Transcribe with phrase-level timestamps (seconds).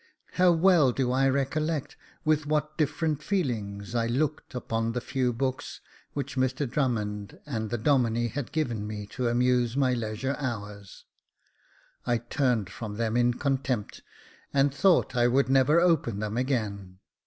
[0.33, 1.95] How well do I recollect
[2.25, 5.79] with what different feelings I looked upon the few books
[6.13, 11.05] which Mr Drummond and the Domine had given me to amuse my leisure hours.
[12.03, 14.01] I turned from them with contempt,
[14.51, 16.97] and thought I would never open them again.